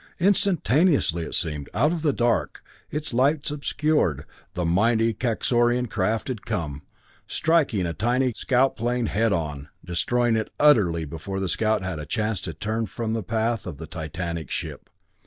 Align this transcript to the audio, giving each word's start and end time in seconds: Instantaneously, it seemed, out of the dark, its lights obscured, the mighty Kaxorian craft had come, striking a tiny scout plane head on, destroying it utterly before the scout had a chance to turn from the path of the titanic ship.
Instantaneously, 0.19 1.21
it 1.23 1.35
seemed, 1.35 1.69
out 1.75 1.93
of 1.93 2.01
the 2.01 2.11
dark, 2.11 2.63
its 2.89 3.13
lights 3.13 3.51
obscured, 3.51 4.25
the 4.55 4.65
mighty 4.65 5.13
Kaxorian 5.13 5.85
craft 5.91 6.27
had 6.27 6.43
come, 6.43 6.81
striking 7.27 7.85
a 7.85 7.93
tiny 7.93 8.33
scout 8.35 8.75
plane 8.75 9.05
head 9.05 9.31
on, 9.31 9.69
destroying 9.85 10.35
it 10.37 10.49
utterly 10.59 11.05
before 11.05 11.39
the 11.39 11.47
scout 11.47 11.83
had 11.83 11.99
a 11.99 12.07
chance 12.07 12.41
to 12.41 12.53
turn 12.55 12.87
from 12.87 13.13
the 13.13 13.21
path 13.21 13.67
of 13.67 13.77
the 13.77 13.85
titanic 13.85 14.49
ship. 14.49 14.89